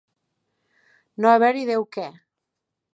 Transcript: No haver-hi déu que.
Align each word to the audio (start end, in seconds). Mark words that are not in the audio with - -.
No 1.21 1.31
haver-hi 1.35 1.65
déu 1.73 1.89
que. 1.99 2.11